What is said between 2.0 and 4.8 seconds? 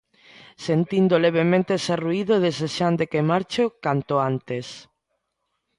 ruído e desexando que marche canto antes.